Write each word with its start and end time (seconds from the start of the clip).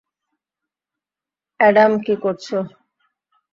Adam, 1.59 1.91
কী 2.05 2.13
করছো? 2.23 2.57